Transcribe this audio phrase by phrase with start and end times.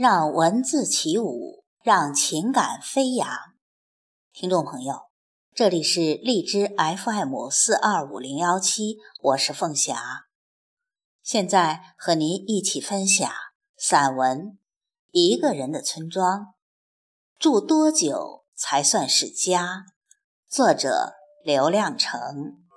[0.00, 3.28] 让文字起舞，让情感飞扬。
[4.32, 5.10] 听众朋友，
[5.54, 10.24] 这里是荔枝 FM 四二五零幺七，我是凤霞，
[11.22, 13.30] 现在和您一起分享
[13.76, 14.38] 散文
[15.10, 16.40] 《一个人的村庄》，
[17.38, 19.84] 住多久才算是家？
[20.48, 21.12] 作者
[21.44, 22.69] 刘亮程。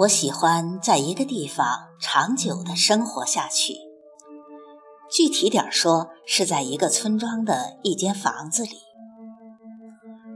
[0.00, 1.66] 我喜欢在一个地方
[2.00, 3.74] 长久的生活下去。
[5.10, 8.78] 具体点说，是在一个村庄的一间房子里。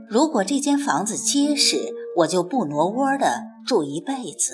[0.07, 4.53] 如果这间房子结实，我就不挪窝的住一辈子，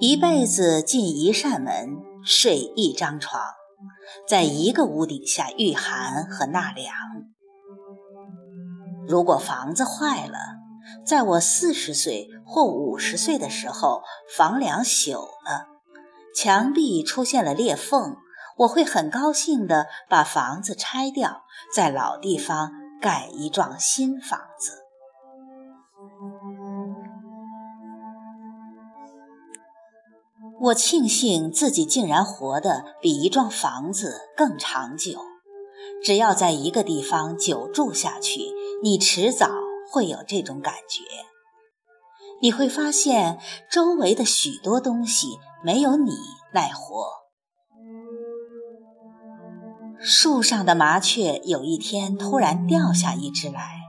[0.00, 3.40] 一辈子进一扇门，睡一张床，
[4.26, 6.92] 在一个屋顶下御寒和纳凉。
[9.06, 10.57] 如果房子坏了，
[11.08, 14.02] 在我四十岁或五十岁的时候，
[14.36, 15.66] 房梁朽了，
[16.34, 18.18] 墙壁出现了裂缝，
[18.58, 24.84] 我会很高兴地把房子拆掉，在老地方盖一幢新房子。
[30.60, 35.20] 我庆幸自己竟然活得比一幢房子更长久。
[36.04, 39.67] 只要在一个地方久住下去，你迟早。
[39.90, 41.02] 会有这种感觉，
[42.40, 43.38] 你会发现
[43.70, 46.12] 周围的许多东西没有你
[46.52, 47.06] 耐活。
[50.00, 53.80] 树上的麻雀有一天突然掉下一只来，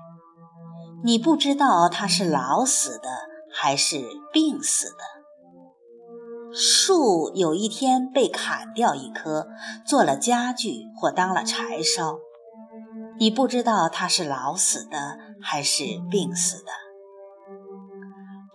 [1.03, 3.09] 你不知道它是老死的
[3.53, 5.19] 还是病死的。
[6.51, 9.49] 树有一天被砍掉一棵，
[9.85, 12.17] 做了家具或当了柴烧。
[13.19, 16.71] 你不知道它是老死的还是病死的。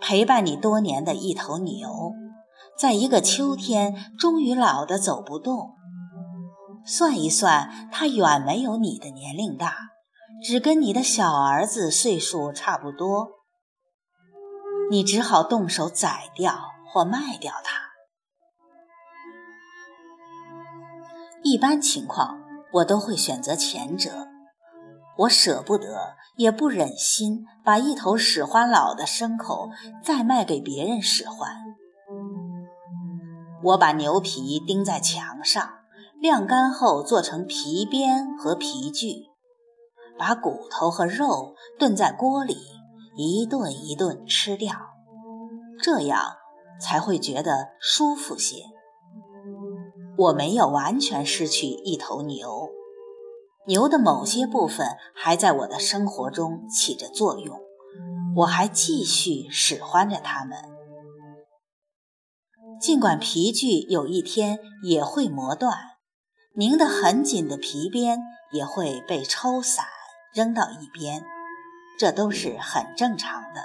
[0.00, 2.12] 陪伴你多年的一头牛，
[2.78, 5.71] 在一个秋天终于老得走不动。
[6.87, 9.75] 算一算，它远没有你的年龄大，
[10.44, 13.28] 只跟你的小儿子岁数差不多。
[14.91, 16.59] 你只好动手宰掉
[16.93, 17.84] 或卖掉它。
[21.43, 22.39] 一般情况，
[22.73, 24.28] 我都会选择前者。
[25.19, 29.71] 我舍不得，也不忍心把一头使唤老的牲口
[30.03, 31.50] 再卖给别人使唤。
[33.62, 35.69] 我把牛皮钉在墙上，
[36.21, 39.31] 晾干后做成皮鞭和皮具，
[40.19, 42.56] 把骨头和肉炖在锅里，
[43.17, 44.75] 一顿一顿吃掉，
[45.81, 46.21] 这样
[46.81, 48.56] 才会觉得舒服些。
[50.17, 52.69] 我没有完全失去一头牛。
[53.66, 57.58] 牛的某些部分还在我的生活中起着作用，
[58.36, 60.58] 我还继续使唤着它们。
[62.78, 65.78] 尽管皮具有一天也会磨断，
[66.56, 68.20] 拧得很紧的皮鞭
[68.52, 69.86] 也会被抽散
[70.34, 71.25] 扔到一边，
[71.98, 73.62] 这都是很正常的。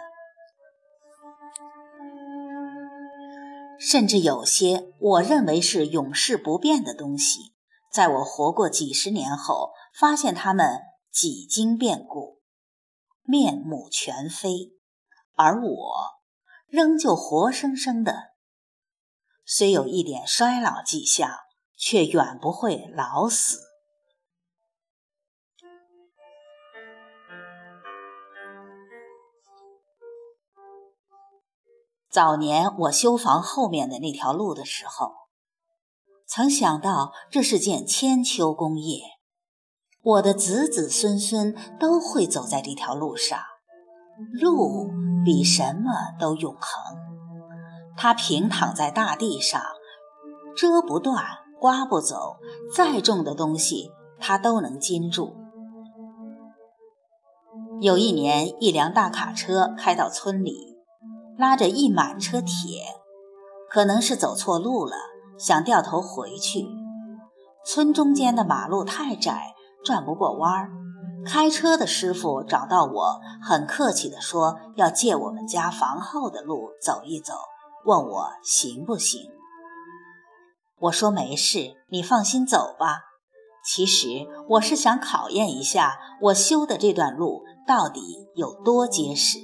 [3.77, 7.53] 甚至有些我认为是永世不变的东西，
[7.91, 9.71] 在我活过几十年后。
[9.99, 10.79] 发现他们
[11.11, 12.39] 几经变故，
[13.23, 14.71] 面目全非，
[15.35, 16.21] 而我
[16.67, 18.29] 仍旧活生生的。
[19.45, 21.29] 虽有一点衰老迹象，
[21.75, 23.59] 却远不会老死。
[32.09, 35.11] 早年我修房后面的那条路的时候，
[36.25, 39.19] 曾想到这是件千秋功业。
[40.01, 43.37] 我的子子孙孙都会走在这条路上，
[44.41, 44.89] 路
[45.25, 46.95] 比什么都永恒。
[47.97, 49.61] 它平躺在大地上，
[50.55, 51.25] 遮不断，
[51.59, 52.37] 刮不走，
[52.73, 55.35] 再重的东西它都能禁住。
[57.81, 60.78] 有一年，一辆大卡车开到村里，
[61.37, 62.84] 拉着一满车铁，
[63.69, 64.95] 可能是走错路了，
[65.37, 66.66] 想掉头回去。
[67.66, 69.55] 村中间的马路太窄。
[69.84, 70.72] 转不过弯儿，
[71.26, 77.34] 开车的师傅找到我，很客气地说要借我们家房后的路走一走，
[77.85, 79.29] 问我行不行。
[80.79, 83.02] 我说没事，你放心走吧。
[83.66, 84.08] 其实
[84.47, 89.40] 我是想考验一下我修的这段路到底有多结实。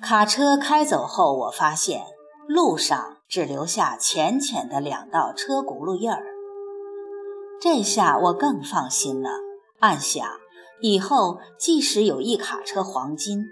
[0.00, 2.04] 卡车开走后，我发现
[2.48, 6.31] 路上只留下浅浅的两道车轱辘印儿。
[7.62, 9.30] 这下我更放心了，
[9.78, 10.26] 暗想
[10.80, 13.44] 以后即使有一卡车黄金，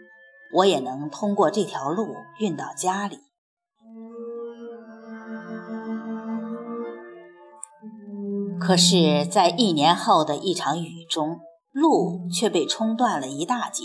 [0.52, 2.08] 我也能通过这条路
[2.40, 3.20] 运到家里。
[8.58, 11.38] 可是，在一年后的一场雨中，
[11.70, 13.84] 路却被冲断了一大截，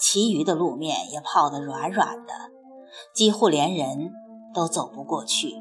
[0.00, 2.32] 其余的路面也泡得软软的，
[3.14, 4.10] 几乎连人
[4.54, 5.52] 都走不过去。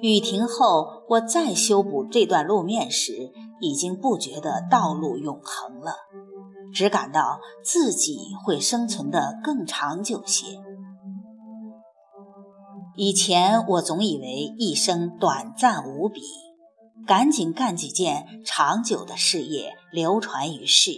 [0.00, 3.30] 雨停后，我再修补这段路面时，
[3.60, 5.96] 已经不觉得道路永恒了，
[6.72, 10.46] 只感到自己会生存得更长久些。
[12.96, 16.20] 以前我总以为一生短暂无比。
[17.06, 20.90] 赶紧干几件长久的事业，流传于世。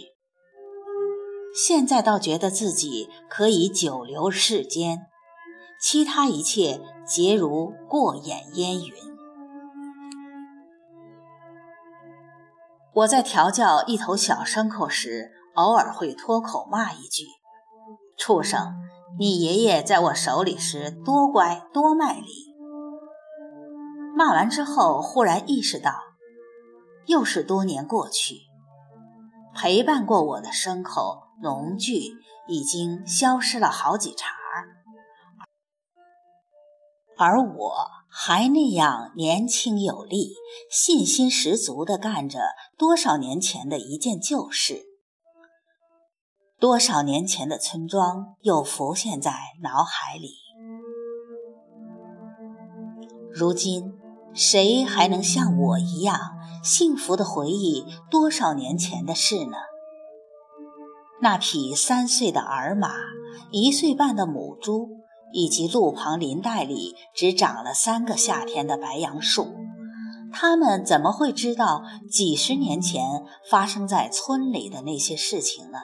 [1.55, 5.07] 现在倒觉得自己可以久留世间，
[5.81, 8.93] 其他一切皆如过眼烟云。
[12.93, 17.25] 我在调教一头小牲口时，偶尔会脱口骂一句
[18.15, 18.75] ：“畜生，
[19.17, 22.53] 你爷爷在我手里时多乖多卖力。”
[24.15, 25.95] 骂完之后，忽然意识到，
[27.07, 28.35] 又是多年过去，
[29.55, 32.17] 陪伴过我的牲口、农具
[32.47, 34.27] 已经消失了好几茬，
[37.23, 40.33] 而我还那样年轻有力、
[40.71, 42.39] 信心十足地干着
[42.79, 44.81] 多少年前的一件旧事。
[46.59, 49.31] 多少年前的村庄又浮现在
[49.61, 50.33] 脑海里，
[53.31, 53.93] 如今。
[54.33, 56.17] 谁还能像我一样
[56.63, 59.57] 幸福地回忆多少年前的事呢？
[61.21, 62.93] 那匹三岁的儿马，
[63.51, 65.00] 一岁半的母猪，
[65.33, 69.55] 以及路旁林带里只长了三个夏天的白杨树，
[70.31, 75.79] 他们怎么会知道几十年前发生在村里的那些事情呢？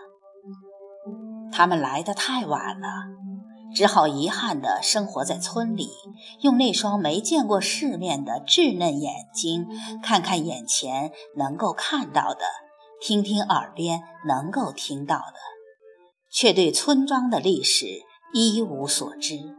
[1.51, 2.87] 他们来得太晚了。
[3.75, 5.89] 只好遗憾地生活在村里，
[6.41, 9.67] 用那双没见过世面的稚嫩眼睛，
[10.01, 12.39] 看看眼前能够看到的，
[13.01, 15.33] 听听耳边能够听到的，
[16.31, 17.85] 却对村庄的历史
[18.33, 19.55] 一无所知，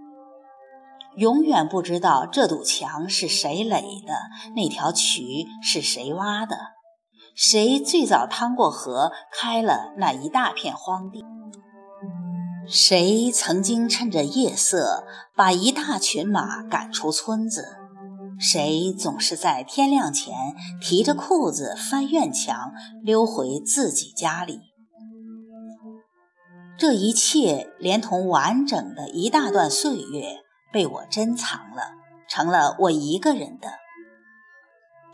[1.16, 4.12] 永远不知道这堵墙是谁垒的，
[4.54, 6.56] 那条渠是谁挖的，
[7.34, 11.24] 谁最早趟过河，开了那一大片荒地。
[12.66, 17.64] 谁曾经趁着夜色把一大群马赶出村子？
[18.38, 20.34] 谁总是在天亮前
[20.80, 22.72] 提着裤子翻院墙
[23.02, 24.60] 溜回自己家里？
[26.78, 31.94] 这一切连同完整的一大段岁月被我珍藏了，
[32.28, 33.68] 成了我一个人的。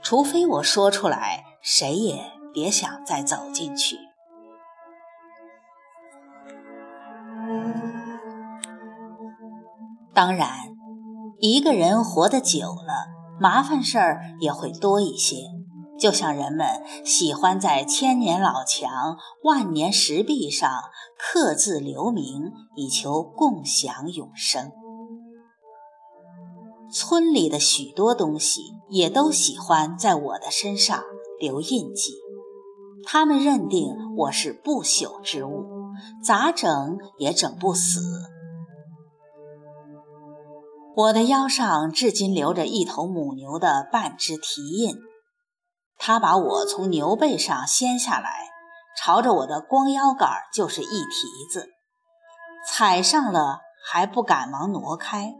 [0.03, 3.97] 除非我说出来，谁也别想再走进去。
[10.13, 10.51] 当然，
[11.41, 13.07] 一个人活得久了，
[13.41, 15.54] 麻烦事儿也会多一些。
[15.99, 16.67] 就像人们
[17.05, 20.71] 喜欢在千年老墙、万年石壁上
[21.19, 24.73] 刻字留名，以求共享永生。
[26.93, 31.03] 村里的许多东西也都喜欢在我的身上
[31.41, 32.13] 留印记，
[33.05, 35.65] 他们认定我是不朽之物，
[36.23, 38.01] 咋整也整不死。
[40.97, 44.95] 我的腰上至今留着一头母牛的半只蹄印，
[45.97, 48.51] 他把我从牛背上掀下来，
[48.97, 51.71] 朝着我的光腰杆就是一蹄子，
[52.69, 55.35] 踩上了还不赶忙挪开，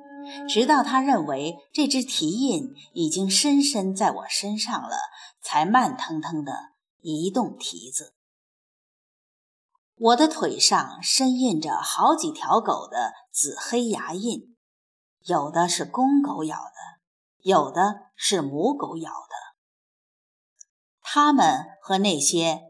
[0.49, 4.97] 直到他认为这只蹄印已经深深在我身上了，
[5.43, 6.53] 才慢腾腾地
[7.01, 8.15] 移动蹄子。
[9.97, 14.57] 我的腿上深印着好几条狗的紫黑牙印。
[15.27, 17.01] 有的是公狗咬的，
[17.43, 19.44] 有的是母狗咬的。
[21.17, 22.63] 他们和那些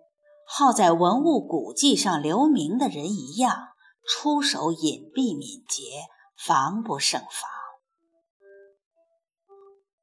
[0.47, 3.69] 好在文物古迹上留名的人一样，
[4.07, 5.83] 出手隐蔽敏捷，
[6.37, 7.49] 防不胜防。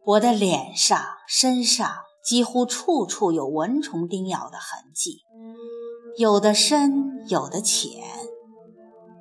[0.03, 1.87] 我的脸上、身上
[2.25, 5.19] 几乎处处有蚊虫叮咬的痕迹，
[6.17, 7.91] 有的深，有的浅，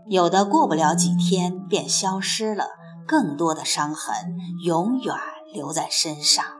[0.08, 2.70] 有的过不了几天便消失了。
[3.06, 5.14] 更多的伤痕永远
[5.52, 6.59] 留在身上，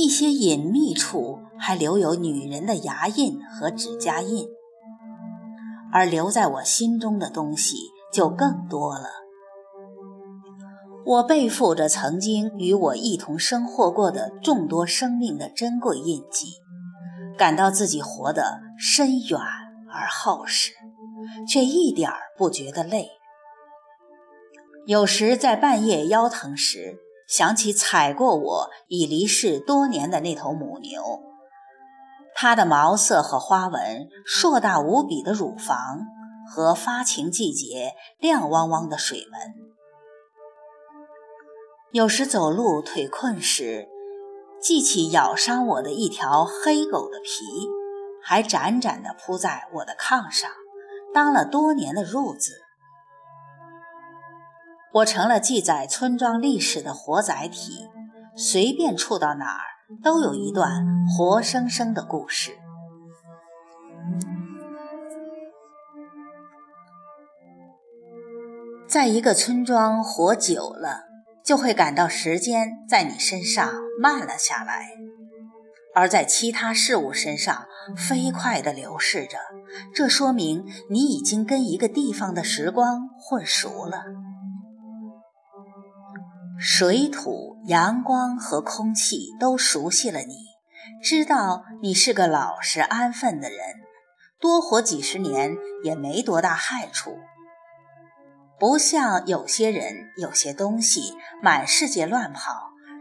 [0.00, 4.48] 一些隐秘处还留有女人的牙印和指甲印，
[5.92, 7.76] 而留在我心中的东西
[8.10, 9.04] 就更多了。
[11.04, 16.46] 我背负着曾经与我一同生活过的众多生命的珍贵印记，
[17.36, 19.38] 感到自己活得深远
[19.92, 20.72] 而厚实，
[21.46, 23.10] 却一点儿不觉得累。
[24.86, 26.98] 有时在半夜腰疼时，
[27.30, 31.00] 想起踩过我已离世多年的那头母牛，
[32.34, 35.76] 它的毛色和花纹，硕大无比的乳房
[36.52, 39.54] 和发情季节亮汪汪的水纹。
[41.92, 43.88] 有时走路腿困时，
[44.60, 47.44] 记起咬伤我的一条黑狗的皮，
[48.24, 50.50] 还展展地铺在我的炕上，
[51.14, 52.54] 当了多年的褥子。
[54.92, 57.88] 我成了记载村庄历史的活载体，
[58.36, 59.64] 随便触到哪儿，
[60.02, 62.52] 都有一段活生生的故事。
[68.88, 71.10] 在一个村庄活久了。
[71.42, 74.90] 就会感到时间在你身上慢了下来，
[75.94, 77.66] 而在其他事物身上
[77.96, 79.38] 飞快地流逝着。
[79.92, 84.04] 这说明你已经跟一个地方的时光混熟了。
[86.62, 90.34] 水土、阳光和空气都熟悉了你，
[91.02, 93.58] 知道你是个老实安分的人，
[94.38, 97.16] 多活几十年也没多大害处。
[98.58, 102.52] 不像有些人、有些东西满世界乱跑，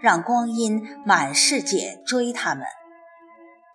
[0.01, 2.65] 让光阴满世界追他们。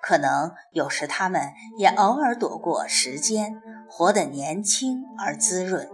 [0.01, 3.61] 可能有时他们也偶尔躲过时间，
[3.91, 5.87] 活得年轻而滋润。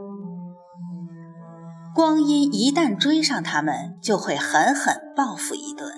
[1.94, 5.92] 光阴一旦追上他们，就会狠狠报复一顿，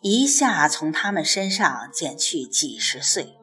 [0.00, 3.36] 一下从他们身上减去几十岁。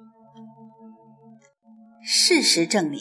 [2.03, 2.99] 事实证明。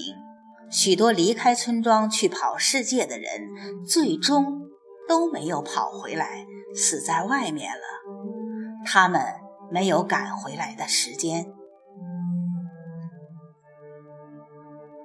[0.71, 3.43] 许多离开村庄去跑世界的人，
[3.87, 4.63] 最终
[5.09, 6.45] 都没有跑回来，
[6.75, 7.83] 死在外面了。
[8.85, 9.23] 他们
[9.71, 11.47] 没有赶回来的时间。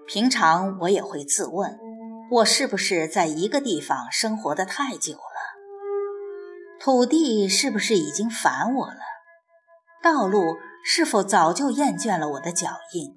[0.07, 1.77] 平常我也会自问：
[2.31, 5.19] 我是不是在一个地方生活的太久了？
[6.79, 9.01] 土地是不是已经烦我了？
[10.03, 13.15] 道路是否早就厌倦了我的脚印？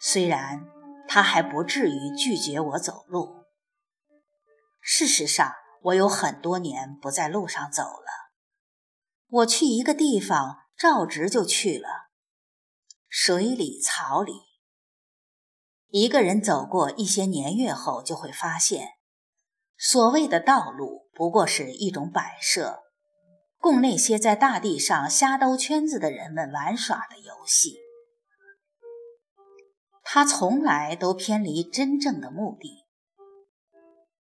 [0.00, 0.66] 虽然。
[1.12, 3.46] 他还不至于拒绝我走路。
[4.80, 5.52] 事实上，
[5.82, 8.30] 我有很多年不在路上走了。
[9.26, 12.10] 我去一个地方，照直就去了，
[13.08, 14.34] 水里草里。
[15.90, 18.90] 一个人走过一些年月后，就会发现，
[19.76, 22.80] 所谓的道路不过是一种摆设，
[23.58, 27.76] 供那些在大地上瞎兜圈子的人们玩耍的游戏。
[30.02, 32.84] 他从来都偏离真正的目的。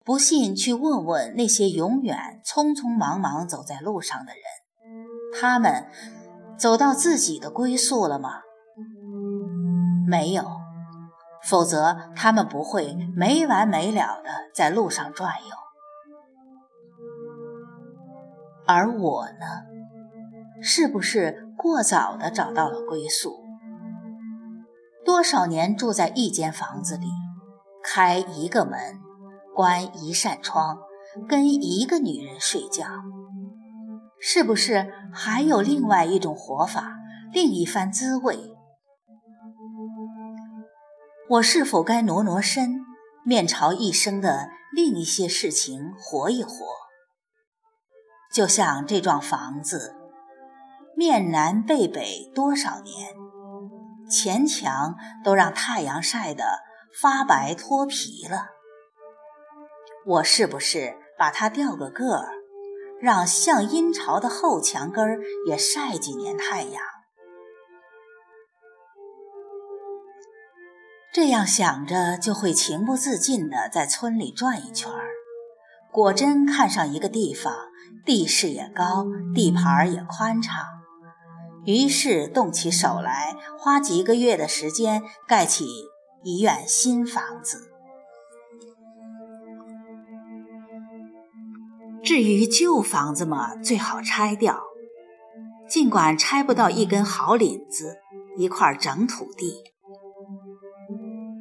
[0.04, 4.42] 不信，去问问那些永远匆匆忙忙走在路上的人，
[5.38, 5.86] 他们
[6.58, 8.40] 走到自己的归宿了吗？
[10.06, 10.44] 没有，
[11.48, 15.56] 否则他们不会没完没了的在路上转悠。
[18.66, 19.64] 而我呢，
[20.60, 23.42] 是不是过早的找到了归宿？
[25.06, 27.06] 多少年住在一间房子里，
[27.82, 28.78] 开一个门，
[29.54, 30.78] 关一扇窗，
[31.26, 32.84] 跟一个女人睡觉，
[34.20, 36.98] 是不是还有另外一种活法，
[37.32, 38.57] 另一番滋味？
[41.30, 42.86] 我是否该挪挪身，
[43.22, 46.64] 面朝一生的另一些事情活一活？
[48.32, 49.94] 就像这幢房子，
[50.96, 53.14] 面南背北多少年？
[54.10, 56.60] 前墙都让太阳晒得
[56.98, 58.46] 发白脱皮了，
[60.06, 62.32] 我是不是把它调个个儿，
[63.02, 66.82] 让向阴潮的后墙根儿也晒几年太阳？
[71.20, 75.08] 这样想着，就会情不自禁地在村里转一圈儿。
[75.90, 77.52] 果真看上一个地方，
[78.06, 80.64] 地势也高，地盘儿也宽敞。
[81.64, 85.66] 于是动起手来，花几个月的时间盖起
[86.22, 87.68] 一院新房子。
[92.04, 94.62] 至于旧房子嘛，最好拆掉。
[95.68, 97.96] 尽管拆不到一根好领子，
[98.36, 99.64] 一块整土地，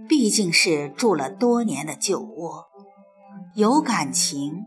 [0.07, 2.67] 毕竟是住了多年的旧窝，
[3.55, 4.63] 有感情，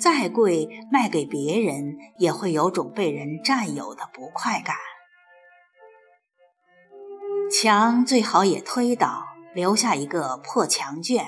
[0.00, 4.76] 再贵卖给别人也会有种被人占有的不快感。
[7.50, 9.24] 墙最好也推倒，
[9.54, 11.26] 留下一个破墙卷，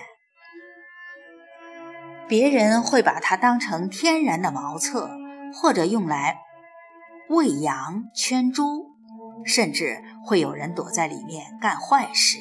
[2.29, 5.11] 别人会把它当成天然的茅厕，
[5.55, 6.38] 或者用来
[7.29, 8.87] 喂羊、圈猪，
[9.45, 12.38] 甚至会有人躲在里面干坏事，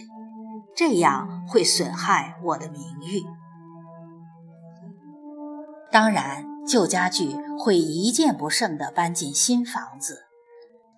[0.78, 3.26] 这样会损害我的名誉。
[5.92, 10.28] 当然，旧家具会一件不剩地搬进新房子，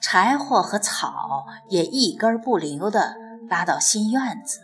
[0.02, 3.16] 柴火和草也一根不留地
[3.50, 4.60] 拉到新院子。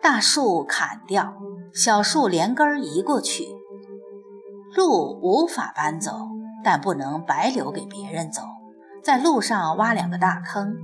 [0.00, 1.34] 大树砍掉，
[1.74, 3.44] 小树连根移过去。
[4.74, 6.30] 路无法搬走，
[6.64, 8.40] 但不能白留给别人走，
[9.04, 10.74] 在路上挖两个大坑。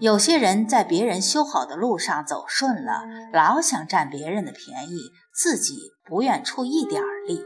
[0.00, 3.02] 有些人在别人修好的路上走顺了，
[3.32, 7.42] 老想占别人的便宜，自己不愿出一点力。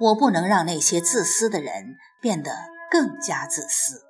[0.00, 2.52] 我不能让那些自私的人变得
[2.90, 4.02] 更加自私。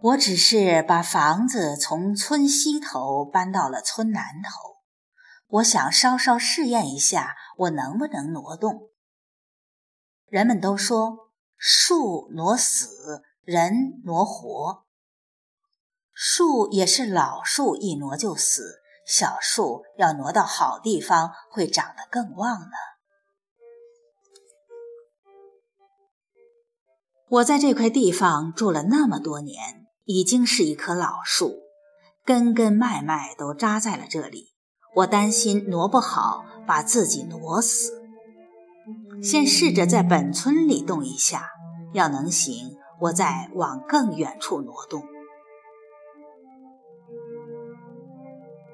[0.00, 4.76] 我只是把房子从村西头搬到了村南头，
[5.48, 8.88] 我想稍稍试验一下，我能不能挪动。
[10.34, 14.84] 人们都说树挪死，人挪活。
[16.12, 18.62] 树也是老树，一挪就死；
[19.06, 22.76] 小树要挪到好地方，会长得更旺呢。
[27.28, 29.86] 我在这块地方住了那么多年。
[30.02, 31.60] 已经是一棵老树，
[32.24, 34.56] 根根脉脉都扎在了这里。
[34.96, 38.03] 我担心挪不好，把自己挪死。
[39.22, 41.50] 先试着在本村里动一下，
[41.92, 45.02] 要能行，我再往更远处挪动。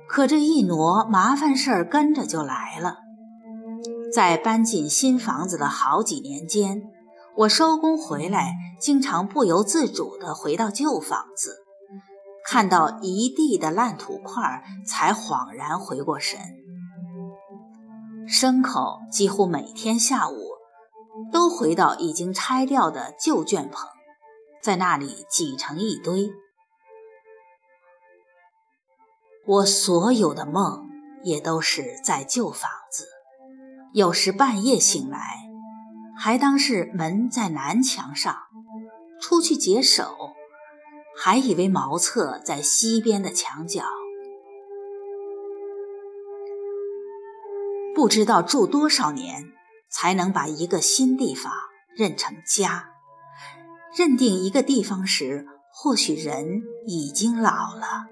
[0.09, 2.99] 可这一挪，麻烦事儿跟着就来了。
[4.13, 6.83] 在搬进新房子的好几年间。
[7.37, 11.65] 我收工回来，经常不由自主地回到旧房子，
[12.45, 16.39] 看到一地的烂土块，才恍然回过神。
[18.29, 20.53] 牲口几乎每天下午
[21.33, 23.89] 都回到已经拆掉的旧圈棚，
[24.63, 26.31] 在那里挤成一堆。
[29.47, 30.89] 我所有的梦
[31.25, 33.07] 也都是在旧房子，
[33.93, 35.19] 有时半夜醒来。
[36.17, 38.37] 还当是门在南墙上，
[39.23, 40.35] 出去解手，
[41.17, 43.83] 还以为茅厕在西边的墙角。
[48.01, 49.53] 不知道住多少年，
[49.91, 51.53] 才能把一个新地方
[51.95, 52.95] 认成家。
[53.95, 58.07] 认定一个地方时，或许人已经老了，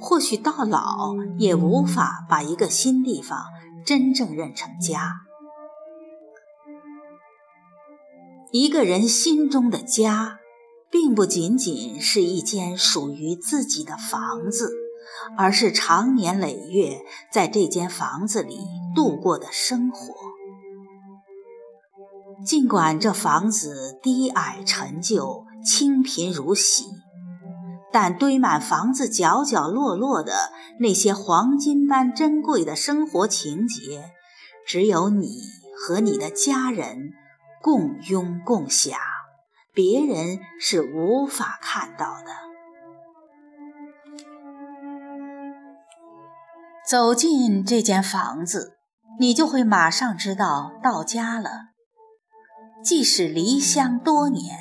[0.00, 3.44] 或许到老也无法把一个新地方
[3.86, 5.20] 真正认成家。
[8.50, 10.40] 一个人心中的家，
[10.90, 14.72] 并不仅仅是一间属于自己的房子，
[15.36, 17.00] 而是长年累月
[17.32, 18.58] 在这间房子里
[18.94, 20.14] 度过的生活。
[22.44, 26.84] 尽管这房子低矮陈旧、清贫如洗，
[27.92, 34.10] 但堆满房子角角落落的那些黄金般珍贵的生活情节，
[34.66, 35.42] 只有你
[35.76, 37.12] 和你的家人。
[37.62, 38.98] 共拥共享，
[39.72, 42.26] 别人是无法看到的。
[46.86, 48.76] 走进这间房子，
[49.18, 51.50] 你就会马上知道到家了。
[52.84, 54.58] 即使离乡多年，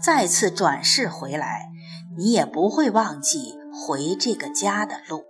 [0.00, 1.70] 再次转世回来，
[2.16, 5.24] 你也不会忘记回这个家的路。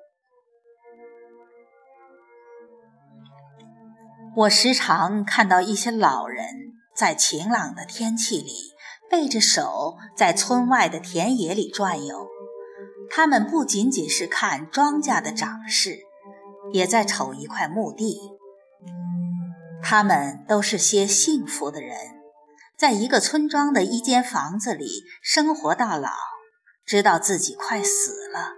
[4.34, 6.72] 我时常看到一些老人。
[6.94, 8.52] 在晴朗的天气里，
[9.10, 12.28] 背着手在村外的田野里转悠。
[13.10, 16.00] 他们不仅仅是看庄稼的长势，
[16.72, 18.18] 也在瞅一块墓地。
[19.82, 21.96] 他们都是些幸福的人，
[22.76, 26.10] 在一个村庄的一间房子里生活到老，
[26.84, 28.54] 知道自己快死了。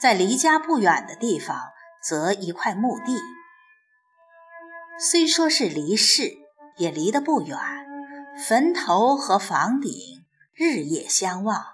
[0.00, 1.56] 在离家不远的地方
[2.02, 3.18] 择一块墓地，
[4.98, 6.46] 虽说是离世。
[6.78, 7.58] 也离得不远，
[8.46, 9.90] 坟头和房顶
[10.52, 11.64] 日夜相望，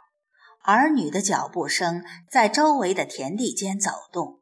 [0.62, 4.41] 儿女的脚步声在周围的田地间走动，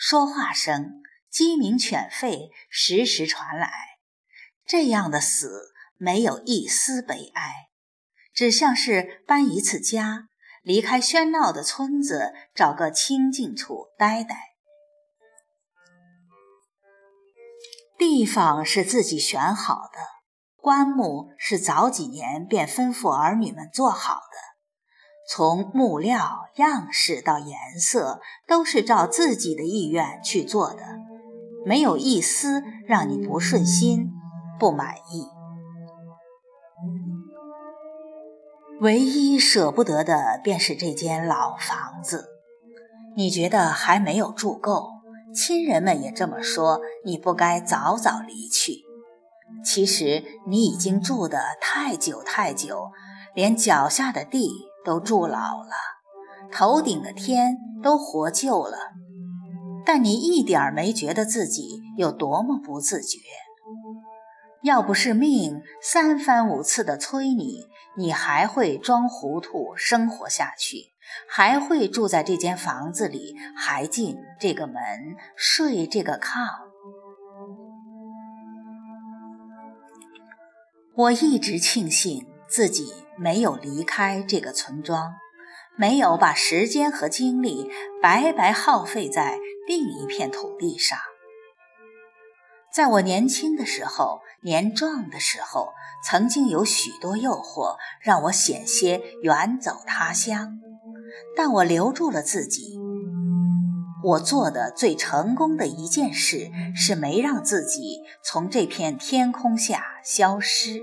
[0.00, 3.68] 说话声、鸡鸣犬吠时时传来。
[4.64, 7.68] 这样的死没有一丝悲哀，
[8.32, 10.28] 只像是搬一次家，
[10.62, 14.54] 离开喧闹的村子，找个清静处待待。
[17.98, 19.98] 地方是自己选好的，
[20.54, 24.38] 棺木是早几年便吩咐儿女们做好的，
[25.28, 30.82] 从木料、样式到颜色，都是照自己的意愿去做的，
[31.66, 34.10] 没有一丝让你不顺心、
[34.58, 35.26] 不满意。
[38.80, 42.28] 唯一舍不得的，便是这间老房子。
[43.14, 44.88] 你觉得还没有住够，
[45.34, 48.84] 亲人们也这么说，你不该早早离去。
[49.62, 52.92] 其实你已经住得太久太久，
[53.34, 54.67] 连脚下的地。
[54.88, 55.74] 都住老了，
[56.50, 58.78] 头顶的天都活旧了，
[59.84, 63.18] 但你一点没觉得自己有多么不自觉。
[64.62, 67.66] 要不是命三番五次的催你，
[67.98, 70.94] 你还会装糊涂生活下去，
[71.28, 74.74] 还会住在这间房子里，还进这个门，
[75.36, 76.48] 睡这个炕。
[80.94, 82.92] 我一直庆幸自己。
[83.20, 85.16] 没有离开这个村庄，
[85.76, 87.68] 没有把时间和精力
[88.00, 90.96] 白白耗费在另一片土地上。
[92.72, 95.72] 在我年轻的时候、年壮的时候，
[96.04, 100.60] 曾经有许多诱惑让我险些远走他乡，
[101.36, 102.78] 但我留住了自己。
[104.04, 110.80] 我做的最成功的一件事是没让自己从这片天空下消失。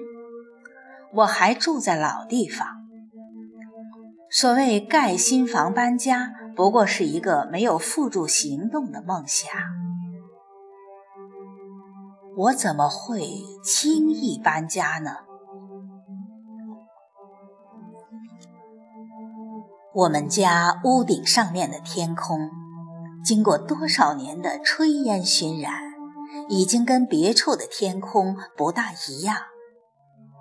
[1.15, 2.67] 我还住在老地方。
[4.29, 9.49] 所谓盖新房搬家，不过是一个没有付诸行动的梦想。
[12.37, 13.21] 我怎么会
[13.63, 15.11] 轻易搬家呢？
[19.93, 22.49] 我们家屋顶上面的天空，
[23.23, 25.71] 经过多少年的炊烟熏染，
[26.49, 29.37] 已经跟别处的天空不大一样。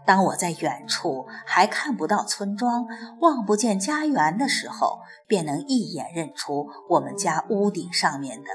[0.07, 2.87] 当我在远处还看不到村庄、
[3.21, 8.51] 望不见家园的时候，便能一眼认出我们家屋顶上面的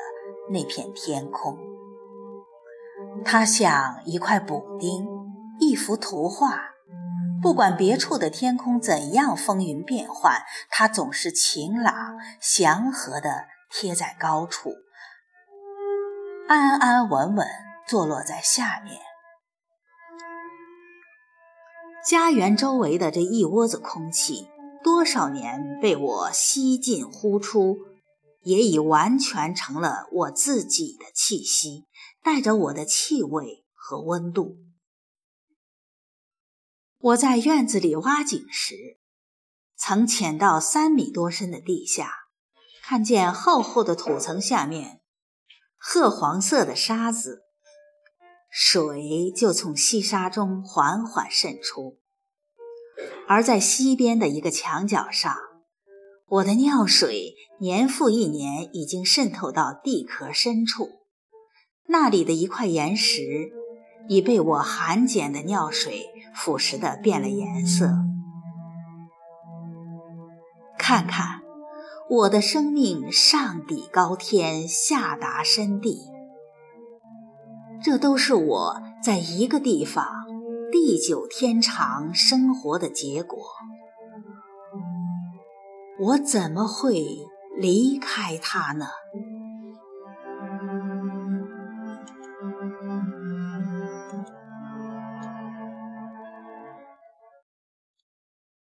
[0.52, 1.58] 那片天空。
[3.26, 5.08] 它像一块补丁，
[5.60, 6.70] 一幅图画。
[7.42, 14.74] 不管别处的天空怎样风云变幻，它总是晴朗祥和地贴在高处，
[16.50, 17.48] 安安稳稳
[17.88, 19.09] 坐落在下面。
[22.06, 24.48] 家园周围的这一窝子空气，
[24.84, 27.78] 多少年被我吸进呼出，
[28.42, 31.86] 也已完全成了我自己的气息，
[32.24, 34.58] 带着我的气味和温度。
[37.00, 38.98] 我在院子里挖井时，
[39.76, 42.14] 曾潜到三米多深的地下，
[42.82, 45.02] 看见厚厚的土层下面
[45.78, 47.49] 褐黄色的沙子。
[48.50, 52.00] 水就从细沙中缓缓渗出，
[53.28, 55.36] 而在西边的一个墙角上，
[56.28, 60.90] 我的尿水年复一年已经渗透到地壳深处。
[61.88, 63.52] 那里的一块岩石
[64.08, 67.92] 已被我含碱的尿水腐蚀的变了颜色。
[70.78, 71.42] 看看，
[72.10, 76.09] 我的生命上抵高天，下达深地。
[77.82, 80.06] 这都是我在一个地方
[80.72, 83.40] 地久天长生活的结果。
[86.00, 87.06] 我怎么会
[87.58, 88.86] 离开他呢？